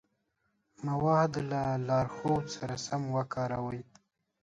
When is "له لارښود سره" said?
1.51-2.75